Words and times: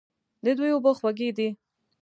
د 0.43 0.45
دوی 0.57 0.69
اوبه 0.75 0.91
خوږې 0.97 1.29
دي. 1.37 1.49